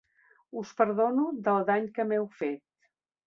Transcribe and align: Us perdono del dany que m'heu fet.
Us 0.61 0.71
perdono 0.79 1.25
del 1.49 1.67
dany 1.69 1.85
que 1.99 2.07
m'heu 2.13 2.27
fet. 2.39 2.61